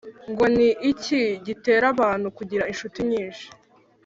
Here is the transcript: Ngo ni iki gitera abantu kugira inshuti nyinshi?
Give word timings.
Ngo 0.31 0.45
ni 0.55 0.67
iki 0.91 1.21
gitera 1.45 1.85
abantu 1.93 2.27
kugira 2.37 2.67
inshuti 2.71 2.99
nyinshi? 3.09 3.47